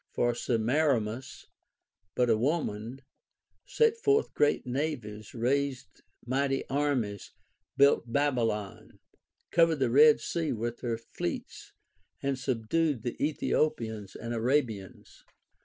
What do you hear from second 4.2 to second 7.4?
great navies, raised mighty armies,